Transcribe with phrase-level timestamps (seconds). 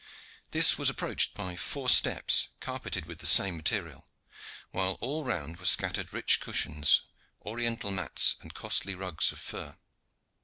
[0.49, 4.09] This was approached by four steps carpeted with the same material,
[4.71, 7.03] while all round were scattered rich cushions,
[7.45, 9.77] oriental mats and costly rugs of fur.